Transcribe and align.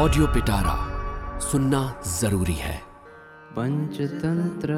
Audio 0.00 0.26
पिटारा 0.26 0.74
सुनना 1.40 2.02
ज़रूरी 2.20 2.52
है। 2.52 2.76
पंचतंत्र। 3.52 4.74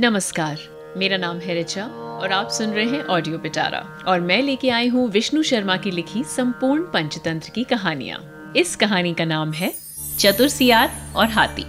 नमस्कार 0.00 0.58
मेरा 0.96 1.16
नाम 1.16 1.38
है 1.38 1.54
रिचा 1.54 1.86
और 1.86 2.32
आप 2.32 2.48
सुन 2.48 2.70
रहे 2.70 2.84
हैं 2.84 3.04
ऑडियो 3.04 3.38
पिटारा 3.38 4.04
और 4.06 4.20
मैं 4.20 4.42
लेके 4.42 4.70
आई 4.70 4.88
हूँ 4.88 5.08
विष्णु 5.10 5.42
शर्मा 5.42 5.76
की 5.76 5.90
लिखी 5.90 6.24
संपूर्ण 6.24 6.82
पंचतंत्र 6.82 7.50
की 7.50 7.64
कहानियाँ। 7.64 8.52
इस 8.56 8.76
कहानी 8.76 9.14
का 9.14 9.24
नाम 9.24 9.52
है 9.52 9.74
चतुर 10.18 10.48
सियार 10.48 11.12
और 11.16 11.26
हाथी। 11.26 11.64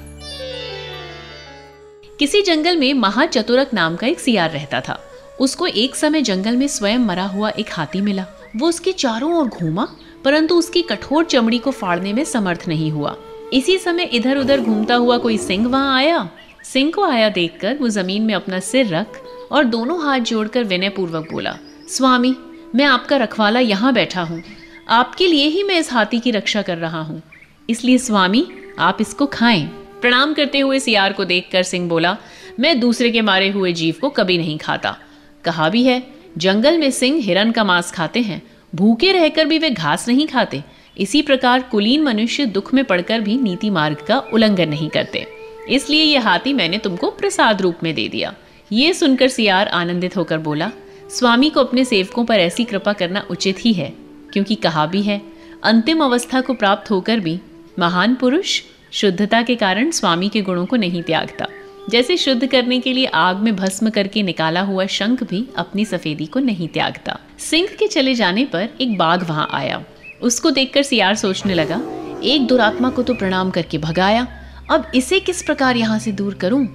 किसी 2.20 2.42
जंगल 2.42 2.78
में 2.78 2.94
महाचतुरक 2.94 3.74
नाम 3.74 3.96
का 3.96 4.08
एक 4.08 4.20
सियार 4.20 4.52
रहता 4.52 4.82
था। 4.82 5.02
उसको 5.40 5.68
एक 5.68 5.96
समय 5.96 6.22
जंगल 6.22 6.56
में 6.56 6.68
स्वयं 6.68 7.00
मरा 7.00 7.26
हुआ 7.26 7.50
एक 7.50 7.70
हाथी 7.74 8.02
मिला 8.02 8.26
वो 8.56 8.68
उसके 8.68 8.92
चारों 8.92 9.34
ओर 9.34 9.48
घूमा, 9.48 9.88
परंतु 10.24 10.56
उसकी 10.56 10.82
कठोर 10.82 11.26
चमड़ी 11.26 11.58
को 11.58 11.72
फाड़ने 11.72 12.14
में 12.14 12.24
समर्थ 12.24 12.68
नहीं 12.68 12.92
हुआ। 12.92 13.16
इसी 13.54 13.78
समय 13.78 14.04
इधर 14.04 14.38
उधर 14.38 14.62
घूमता 14.62 14.96
हुआ 14.96 15.18
कोई 15.18 15.38
सिंह 15.38 15.68
वहाँ 15.68 15.96
आया। 15.98 16.28
सिंह 16.64 16.92
को 16.92 17.04
आया 17.04 17.30
देखकर 17.30 17.78
वो 17.78 17.90
ज़मीन 17.90 18.22
में 18.22 18.34
अपना 18.34 18.60
सिर 18.60 18.88
रख 18.88 19.22
और 19.52 19.64
दोनों 19.64 20.02
हाथ 20.04 20.20
जोड़कर 20.20 20.64
विनय 20.64 20.90
पूर्वक 20.90 21.32
बोला, 21.32 21.58
स्वामी, 21.88 22.36
मैं 22.76 22.86
आपका 22.86 23.18
रखवाला 23.18 23.60
यहाँ 23.60 23.94
बैठा 23.94 24.22
हूँ। 24.22 24.42
आपके 24.90 25.28
लिए 25.28 25.48
ही 25.48 25.64
मैं 25.64 25.80
इस 25.80 25.92
हाथी 25.92 26.20
की 26.20 26.32
रक्षा 26.32 26.62
कर 26.62 26.78
रहा 26.78 27.02
हूँ। 27.02 27.22
इसलिए 27.70 27.98
स्वामी, 27.98 28.48
आप 28.80 28.98
इसको 29.02 29.26
खाएँ। 29.26 29.64
प्रणाम 30.02 30.34
करते 30.34 30.60
हुए 30.60 30.80
सियार 30.80 31.14
को 31.14 31.26
देखकर 31.26 31.64
सिंह 31.64 31.88
बोला, 31.90 32.18
मैं 32.60 32.80
दूसरे 32.80 33.12
के 33.12 33.22
मारे 33.22 33.50
हुए 33.50 33.74
जीव 33.74 33.96
को 34.02 34.10
कभी 34.10 34.38
नहीं 34.38 34.58
खाता। 34.58 34.96
कहा 35.44 35.70
भी 35.70 35.84
है 35.84 36.00
जंगल 36.38 36.78
में 36.78 36.92
सिंह 36.92 37.22
हिरन 37.22 37.52
का 37.52 37.64
मांस 37.64 37.92
खाते 37.92 38.22
हैं। 38.22 38.42
भूखे 38.76 39.12
रहकर 39.12 39.46
भी 39.46 39.60
वे 39.60 39.70
घास 39.70 40.08
नहीं 40.08 40.28
खाते। 40.28 40.64
इसी 40.98 41.22
प्रकार 41.22 41.62
कुलीन 41.62 42.04
मनुष्य 42.04 42.46
दुख 42.46 42.74
में 42.74 42.84
पड़कर 42.86 43.22
भी 43.22 43.38
नीति 43.38 43.70
मार्ग 43.70 43.98
का 44.08 44.20
उल्लंघन 44.34 44.70
नहीं 44.70 44.90
करते। 44.90 45.26
इसलिए 45.70 46.04
यह 46.04 46.28
हाथी 46.28 46.54
मैंने 46.54 46.78
तुमको 46.78 47.10
प्रसाद 47.10 47.62
रूप 47.62 47.76
में 47.84 47.94
दे 47.96 48.08
दिया। 48.08 48.34
ये 48.72 48.94
सुनकर 48.94 49.28
सियार 49.28 49.68
आनंदित 49.68 50.18
होकर 50.18 50.38
बोला, 50.38 50.72
स्वामी 51.10 51.50
को 51.50 51.60
अपने 51.60 51.86
सेवकों 51.86 52.26
पर 52.26 52.40
ऐसी 52.40 52.64
कृपा 52.64 52.94
करना 52.94 53.26
उचित 53.30 53.56
ही 53.60 53.74
है, 53.74 53.94
क्योंकि 54.34 54.56
कहा 54.56 54.86
भी 54.86 55.02
है, 55.02 55.22
अंतिम 55.64 56.04
अवस्था 56.04 56.42
को 56.42 56.54
प्राप्त 56.54 56.92
होकर 56.92 57.20
भी 57.20 57.40
महान 57.80 58.16
पुरुष 58.16 58.62
शुद्धता 58.92 59.42
के 59.42 59.56
कारण 59.56 59.92
स्वामी 59.92 60.30
के 60.30 60.42
गुणों 60.42 60.66
को 60.66 60.76
नहीं 60.76 61.04
त्यागता। 61.04 61.48
जैसे 61.90 62.16
शुद्ध 62.18 62.46
करने 62.48 62.80
के 62.80 62.94
लिए 62.94 63.06
आग 63.06 63.38
में 63.38 63.56
भस्म 63.56 63.90
करके 63.90 64.22
निकाला 64.24 64.62
हुआ 64.62 64.86
शंख 64.86 65.24
भी 65.24 65.46
अपनी 65.58 65.86
सफेदी 65.86 66.26
को 66.26 66.40
नहीं 66.40 66.68
त्यागता। 66.68 67.18
सिंह 67.40 67.68
के 67.80 67.88
चले 67.88 68.14
जाने 68.16 68.46
पर 68.46 68.70
एक 68.82 68.98
बाघ 68.98 69.24
वहाँ 69.24 69.48
आया। 69.52 69.84
उसको 70.22 70.52
देखकर 70.52 70.84
सियार 70.84 71.16
सोचने 71.16 71.54
लगा, 71.54 71.82
एक 72.24 72.48
दुरात्मा 72.48 72.90
को 72.90 73.04
तो 73.04 73.14
प्रणाम 73.14 73.52
करके 73.52 73.78
भगाया, 73.78 74.28
अब 74.72 74.92
इसे 74.96 75.20
किस 75.20 75.44
प्रकार 75.44 75.78
यहाँ 75.78 76.00
से 76.00 76.12
दूर 76.12 76.34
करूँ? 76.34 76.68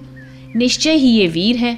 निश्चय 0.55 0.91
ही 0.91 1.09
ये 1.09 1.27
वीर 1.27 1.57
है। 1.57 1.77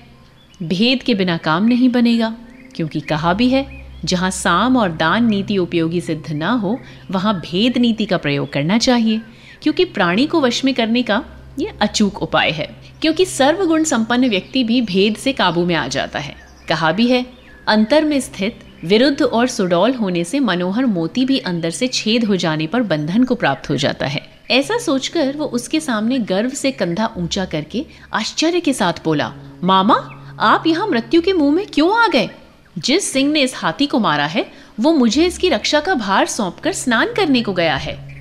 भेद 0.63 1.03
के 1.03 1.13
बिना 1.13 1.37
काम 1.37 1.65
नहीं 1.65 1.89
बनेगा, 1.89 2.35
क्योंकि 2.75 2.99
कहा 2.99 3.33
भी 3.33 3.49
है, 3.49 3.65
जहाँ 4.05 4.29
साम 4.31 4.77
और 4.77 4.91
दान 4.91 5.25
नीति 5.25 5.57
उपयोगी 5.57 6.01
सिद्ध 6.01 6.31
ना 6.31 6.51
हो, 6.51 6.77
वहाँ 7.11 7.39
भेद 7.41 7.77
नीति 7.77 8.05
का 8.05 8.17
प्रयोग 8.17 8.51
करना 8.53 8.77
चाहिए, 8.77 9.21
क्योंकि 9.63 9.85
प्राणी 9.85 10.25
को 10.25 10.41
वश 10.41 10.63
में 10.65 10.73
करने 10.73 11.03
का 11.03 11.23
ये 11.59 11.73
अचूक 11.81 12.21
उपाय 12.23 12.51
है। 12.51 12.82
क्योंकि 13.03 13.25
सर्वगुण 13.25 13.83
संपन्न 13.83 14.29
व्यक्ति 14.29 14.63
भी 14.63 14.81
भेद 14.81 15.15
से 15.15 15.33
काबू 15.33 15.65
में 15.65 15.75
आ 15.75 15.87
जाता 15.87 16.19
है। 16.19 16.35
कहा 16.69 16.91
भी 16.91 17.07
है, 17.07 17.25
अंतर 17.67 18.05
में 18.05 18.19
स्थित, 18.19 18.59
विरुद्ध 18.85 19.21
और 19.21 19.47
सुडौल 19.47 19.93
होने 19.93 20.23
से 20.23 20.39
मनोहर 20.39 20.85
मोती 20.85 21.25
भी 21.25 21.39
अंदर 21.39 21.69
से 21.69 21.87
छेद 21.87 22.23
हो 22.23 22.35
जाने 22.35 22.67
पर 22.67 22.81
बंधन 22.81 23.23
को 23.23 23.35
प्राप्त 23.35 23.69
हो 23.69 23.75
जाता 23.75 24.05
है। 24.05 24.21
ऐसा 24.51 24.77
सोचकर 24.77 25.35
वो 25.37 25.45
उसके 25.45 25.79
सामने 25.79 26.19
गर्व 26.19 26.49
से 26.49 26.71
कंधा 26.71 27.09
ऊँचा 27.17 27.45
करके 27.45 27.85
आश्चर्य 28.13 28.59
के 28.59 28.73
साथ 28.73 28.93
बोला, 29.03 29.33
मामा, 29.63 30.09
आप 30.39 30.63
यहाँ 30.67 30.87
मृत्यु 30.87 31.21
के 31.21 31.33
मुँह 31.33 31.55
में 31.55 31.67
क्यों 31.73 32.03
आ 32.03 32.07
गए? 32.07 32.29
जिस 32.77 33.13
सिंह 33.13 33.31
ने 33.31 33.41
इस 33.41 33.53
हाथी 33.55 33.85
को 33.85 33.99
मारा 33.99 34.25
है, 34.25 34.51
वो 34.79 34.93
मुझे 34.93 35.25
इसकी 35.25 35.49
रक्षा 35.49 35.79
का 35.79 35.93
भार 35.93 36.25
सौंपकर 36.25 36.73
स्नान 36.73 37.07
करने 37.07 37.41
को 37.41 37.53
गया 37.53 37.75
है। 37.75 38.13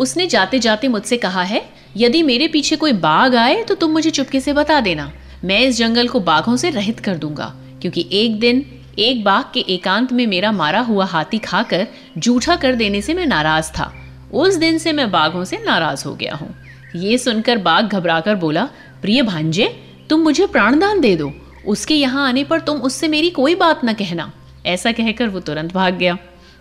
उसने 0.00 0.26
जाते 0.26 0.58
जाते 0.58 0.88
मुझसे 0.88 1.16
कहा 1.16 1.42
है 1.42 1.77
यदि 1.96 2.22
मेरे 2.22 2.48
पीछे 2.48 2.76
कोई 2.76 2.92
बाघ 2.94 3.34
आए 3.36 3.62
तो 3.62 3.74
तुम 3.74 3.90
मुझे 3.90 4.10
चुपके 4.10 4.40
से 4.40 4.52
बता 4.52 4.80
देना। 4.80 5.10
मैं 5.44 5.60
इस 5.60 5.76
जंगल 5.78 6.08
को 6.08 6.20
बाघों 6.20 6.56
से 6.56 6.70
रहित 6.70 7.00
कर 7.00 7.16
दूँगा, 7.16 7.52
क्योंकि 7.82 8.06
एक 8.12 8.38
दिन 8.40 8.64
एक 8.98 9.22
बाघ 9.24 9.42
के 9.54 9.60
एकांत 9.70 10.12
में 10.12 10.26
मेरा 10.26 10.52
मारा 10.52 10.80
हुआ 10.80 11.04
हाथी 11.04 11.38
खाकर 11.38 11.86
जूठा 12.18 12.56
कर 12.56 12.74
देने 12.74 13.02
से 13.02 13.14
मैं 13.14 13.26
नाराज़ 13.26 13.70
था। 13.72 13.92
उस 14.34 14.56
दिन 14.56 14.78
से 14.78 14.92
मैं 14.92 15.10
बाघों 15.10 15.44
से 15.44 15.58
नाराज़ 15.58 16.04
हो 16.06 16.14
गया 16.14 16.34
हूँ। 16.34 16.54
ये 16.96 17.18
सुनकर 17.18 17.58
बाघ 17.58 17.84
घबराकर 17.84 18.34
बोला, 18.34 18.64
प्रिय 19.02 19.22
भांजे, 19.22 19.68
तुम 20.10 20.20
मुझे 20.20 20.46
प्राणदान 20.46 21.00
दे 21.00 21.14
दो। 21.16 21.32
उसके 21.66 21.94
यहाँ 21.94 22.26
आने 22.28 22.44
पर 22.44 22.60
तुम 22.60 22.80
उससे 22.80 23.08
मेरी 23.08 23.30
कोई 23.30 23.54
बात 23.54 23.84
न 23.84 23.92
कहना। 23.92 24.30
ऐसा 24.66 24.92
कहकर 24.92 25.28
वो 25.28 25.40
तुरंत 25.40 25.72
भाग 25.74 25.94
गया। 25.94 26.16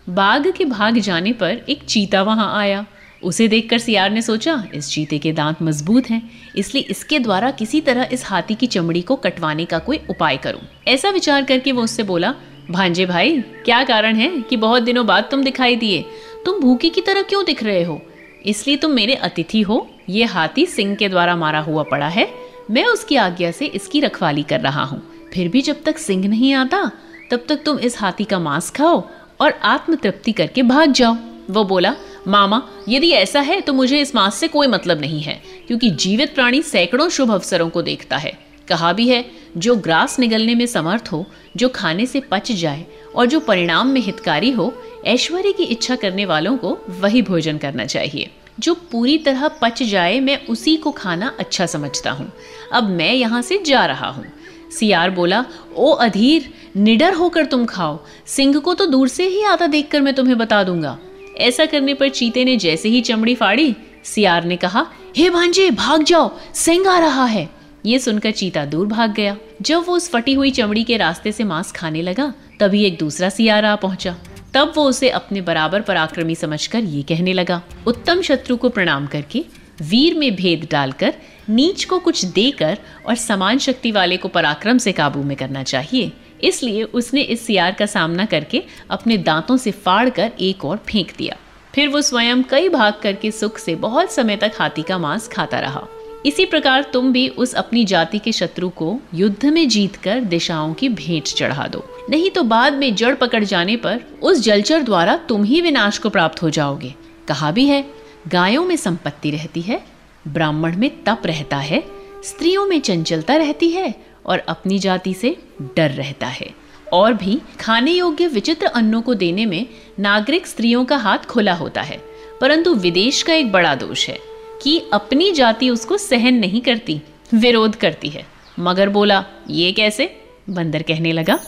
बाघ 0.10 0.48
के 0.48 0.66
भाग 0.66 0.98
जाने 1.00 1.32
पर 1.34 1.62
एक 1.70 1.84
चीता 1.84 2.22
वहाँ 2.24 2.52
आया। 2.60 2.86
उसे 3.24 3.48
देखकर 3.48 3.78
सियार 3.78 4.10
ने 4.10 4.22
सोचा, 4.22 4.64
इस 4.74 4.90
चीते 4.90 5.18
के 5.18 5.32
दांत 5.32 5.62
मज़बूत 5.62 6.10
हैं, 6.10 6.30
इसलिए 6.56 6.84
इसके 6.84 7.20
द्वारा 7.20 7.52
किसी 7.52 7.82
तरह 7.82 8.10
इस 8.12 8.26
हाथी 8.26 8.56
की 8.56 8.68
चमड़ी 8.68 9.02
को 9.02 9.16
कटवाने 9.16 9.66
का 9.66 9.80
कोई 9.80 10.00
उपाय 10.10 10.38
करूँ। 10.38 10.62
ऐसा 10.88 11.10
विचार 11.10 11.44
करके 11.44 11.72
वो 11.72 11.84
उससे 11.84 12.04
बोला, 12.04 12.34
भांजे 12.72 13.06
भाई, 13.06 13.42
क्या 13.66 13.84
कारण 13.84 14.16
है 14.16 14.30
कि 14.42 14.58
बहुत 14.58 14.84
दिनों 14.84 15.06
बाद 15.06 15.28
तुम 15.32 15.44
दिखाई 15.44 15.76
दिए? 15.76 16.06
तुम 16.46 16.60
भूखे 16.60 16.90
की 16.90 17.02
तरह 17.02 17.22
क्यों 17.22 17.46
दिख 17.46 17.64
रहे 17.64 17.84
हो? 17.84 18.02
इसलिए 18.46 18.78
तुम 18.78 18.92
मेरे 18.92 19.16
अतिथि 19.16 19.62
हो, 19.62 19.90
ये 20.10 20.24
हाथी 20.24 20.66
सिंह 20.66 20.96
के 20.96 21.10
द्वारा 21.10 21.36
मारा 21.36 21.60
हुआ 21.60 21.84
पड़ा 21.84 22.08
है। 22.08 22.28
मैं 22.72 22.86
उसकी 22.86 23.16
आज्ञा 23.16 23.52
से 23.52 23.66
इसकी 23.66 24.00
रखवाली 24.00 24.44
कर 24.44 24.60
रहा 24.60 24.84
हूँ। 24.84 25.02
फिर 25.34 25.48
भी 25.48 25.62
जब 25.62 25.84
तक 25.84 25.98
सिंह 25.98 26.28
नहीं 26.28 26.54
आता, 26.54 26.92
तब 27.32 27.46
तक 27.50 27.64
तुम 27.66 27.80
इस 27.80 28.00
हाथी 28.00 28.24
का 28.24 28.40
मांस 28.40 28.70
खाओ 28.70 29.04
और 29.42 29.52
आत्म 29.52 29.96
तृप्ति 29.96 30.32
करके 30.32 30.64
भाग 30.64 30.92
जाओ। 30.92 31.18
वो 31.50 31.64
बोला 31.64 31.96
मामा, 32.28 32.62
यदि 32.90 33.10
ऐसा 33.12 33.42
है 33.42 33.62
तो 33.62 33.74
मुझे 33.74 34.02
इस 34.02 34.16
मास 34.16 34.36
से 34.36 34.48
कोई 34.48 34.68
मतलब 34.68 35.02
नहीं 35.02 35.22
है, 35.22 35.42
क्योंकि 35.68 35.90
जीवित 35.90 36.36
प्राणी 36.36 36.62
सैकड़ों 36.62 37.10
शुभ 37.10 37.32
अवसरों 37.32 37.70
को 37.70 37.82
देखता 37.82 38.18
है। 38.18 38.38
कहा 38.68 38.94
भी 38.94 39.08
है, 39.10 39.26
जो 39.58 39.76
ग्रास 39.76 40.20
निगलने 40.20 40.56
में 40.56 40.66
समर्थ 40.66 41.10
हो, 41.12 41.26
जो 41.58 41.70
खाने 41.70 42.06
से 42.06 42.20
पच 42.20 42.52
जाए, 42.52 42.86
और 43.16 43.26
जो 43.26 43.40
परिणाम 43.40 43.88
में 43.88 44.02
हितकारी 44.02 44.52
हो, 44.52 44.74
ऐश्वर्य 45.06 45.52
की 45.52 45.64
इच्छा 45.64 45.96
करने 45.96 46.26
वालों 46.26 46.58
को 46.58 46.78
वही 46.90 47.22
भोजन 47.22 47.58
करना 47.58 47.86
चाहिए। 47.86 48.30
जो 48.60 48.74
पूरी 48.74 49.18
तरह 49.18 49.48
पच 49.48 49.84
जाए, 49.84 50.20
मैं 50.20 50.46
उसी 50.48 50.76
को 50.78 50.92
खाना 50.92 51.36
अच्छा 51.40 51.66
समझता 51.66 52.12
हूँ। 52.12 52.32
अब 52.74 52.90
मैं 52.90 53.14
यहाँ 53.14 53.42
से 53.42 53.64
जा 53.66 53.86
रहा 53.86 54.08
हूँ। 54.08 54.26
सियार 54.72 55.10
बोला, 55.10 55.46
ओ 55.76 55.92
अधीर, 55.92 56.54
निडर 56.78 57.14
होकर 57.14 57.46
तुम 57.46 57.66
खाओ। 57.66 58.00
सिंह 58.26 58.60
को 58.60 58.74
तो 58.74 58.86
दूर 58.86 59.08
से 59.08 59.28
ही 59.28 59.44
आता 59.44 59.68
देखकर 59.68 60.02
मैं 60.02 60.14
तुम्हें 60.14 60.38
बता 60.38 60.64
दूँगा। 60.64 60.98
ऐसा 61.38 61.66
करने 61.66 61.94
पर 61.94 62.10
चीते 62.10 62.46
ने 62.46 62.58
जैसे 62.58 62.90
ही 62.90 63.02
चमड़ी 63.02 63.36
फाड़ी, 63.36 63.76
सियार 64.04 64.46
ने 64.46 64.56
कहा, 64.56 64.86
हे 65.18 65.30
भांजे, 65.30 65.72
भाग 65.72 66.04
जाओ 66.04 66.32
सिंह 66.54 66.90
आ 66.90 67.00
रहा 67.00 67.26
है। 67.26 67.50
ये 67.86 68.00
सुनकर 68.00 68.32
चीता 68.32 68.66
दूर 68.66 68.88
भाग 68.88 69.14
गया। 69.14 69.38
जब 69.62 69.86
वो 69.88 69.96
उस 69.96 70.10
फटी 70.10 70.34
हुई 70.34 70.52
चमड़ी 70.52 70.84
के 70.84 70.98
रास्ते 70.98 71.32
से 71.32 71.44
मांस 71.44 71.72
खाने 71.72 72.02
लगा, 72.02 72.34
तभी 72.60 72.84
एक 72.84 72.98
दूसरा 72.98 73.30
सियार 73.30 73.66
आ 73.66 73.76
पहुँचा। 73.76 74.16
तब 74.54 74.74
वो 74.76 74.84
उसे 74.84 75.10
अपने 75.10 75.42
बराबर 75.42 75.82
पराक्रमी 75.82 76.36
समझकर 76.36 76.80
ये 76.80 77.02
कहने 77.02 77.34
लगा, 77.34 77.62
उत्तम 77.88 78.22
शत्रु 78.22 78.58
को 78.58 78.70
प्रणाम 78.70 79.08
करके, 79.08 79.46
वीर 79.82 80.16
में 80.16 80.36
भेद 80.36 80.68
डालकर, 80.72 81.14
नीच 81.50 81.84
को 81.86 82.00
कुछ 82.00 82.26
देकर 82.26 82.78
और 83.06 83.16
समान 83.16 83.58
शक्ति 83.58 83.92
वाले 83.92 84.18
को 84.18 84.28
पराक्रम 84.28 84.78
से 84.78 84.92
काबू 84.92 85.24
में 85.24 85.38
करना 85.38 85.64
चाहिए। 85.64 86.12
इसलिए 86.44 86.84
उसने 86.84 87.22
इस 87.22 87.46
सियार 87.46 87.72
का 87.72 87.86
सामना 87.86 88.26
करके 88.26 88.64
अपने 88.90 89.18
दांतों 89.18 89.58
से 89.58 89.72
फाड़ 89.72 90.10
कर 90.10 90.32
एक 90.40 90.66
और 90.66 90.78
फेंक 90.78 91.12
दिया। 91.18 91.36
फिर 91.76 91.88
वो 91.88 92.02
स्वयं 92.02 92.44
कई 92.44 92.70
भाग 92.70 92.94
करके 93.04 93.32
सुख 93.32 93.58
से 93.58 93.76
बहुत 93.76 94.12
समय 94.12 94.36
तक 94.36 94.52
हाथी 94.60 94.82
का 94.82 94.98
मांस 94.98 95.28
खाता 95.28 95.60
रहा। 95.60 95.88
इसी 96.26 96.46
प्रकार 96.46 96.84
तुम 96.84 97.12
भी 97.12 97.28
उस 97.28 97.54
अपनी 97.54 97.84
जाति 97.86 98.20
के 98.20 98.32
शत्रु 98.32 98.70
को 98.70 99.00
युद्ध 99.14 99.46
में 99.46 99.68
जीत 99.70 99.96
कर 99.96 100.20
दिशाओं 100.20 100.74
की 100.74 100.90
भेंट 100.90 101.24
चढ़ा 101.24 101.68
दो। 101.68 101.84
नहीं 102.10 102.32
तो 102.32 102.44
बाद 102.44 102.74
में 102.74 102.96
जड़ 102.96 103.14
पकड़ 103.16 103.44
जाने 103.44 103.76
पर 103.76 104.04
उस 104.22 104.42
जलचर 104.42 104.84
द्वारा 104.84 105.16
तुम 105.18 105.44
ही 105.44 105.62
विनाश 105.62 105.98
को 105.98 106.10
प्राप्त 106.10 106.42
हो 106.42 106.50
जाओगे। 106.50 106.94
कहा 107.28 107.52
भी 107.52 107.66
है, 107.66 107.86
गायों 108.28 108.66
में 108.66 108.76
संपत्ति 108.76 109.32
रहती 109.32 109.62
है, 109.62 109.82
ब्राह्मण 110.28 110.78
में 110.78 110.90
तप 111.04 111.22
रहता 111.26 111.58
है, 111.58 111.84
स्त्रियों 112.24 112.66
में 112.66 112.80
चंचलता 112.82 113.36
रहती 113.36 113.70
है 113.70 113.94
और 114.28 114.40
अपनी 114.40 114.80
जाति 114.80 115.14
से 115.14 115.38
डर 115.62 115.92
रहता 115.92 116.28
है। 116.28 116.68
और 116.94 117.14
भी 117.14 117.42
खाने 117.60 117.92
योग्य 117.92 118.28
विचित्र 118.28 118.66
अन्नों 118.66 119.02
को 119.02 119.14
देने 119.14 119.46
में 119.46 119.68
नागरिक 120.00 120.48
स्त्रियों 120.48 120.86
का 120.86 120.98
हाथ 120.98 121.18
खुला 121.18 121.54
होता 121.54 121.82
है। 121.82 122.02
परंतु 122.42 122.74
विदेश 122.74 123.24
का 123.24 123.34
एक 123.34 123.52
बड़ा 123.52 123.76
दोष 123.76 124.10
है 124.10 124.20
कि 124.62 124.82
अपनी 124.94 125.32
जाति 125.32 125.70
उसको 125.70 125.98
सहन 125.98 126.34
नहीं 126.34 126.62
करती, 126.62 127.02
विरोध 127.34 127.76
करती 127.76 128.10
है। 128.10 128.28
मगर 128.60 128.90
बोला, 128.90 129.26
ये 129.50 129.72
कैसे? 129.72 130.22
बंदर 130.50 130.82
कहने 130.82 131.12
लगा। 131.12 131.40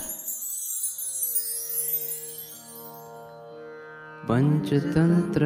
पंचतंत्र। 4.24 5.46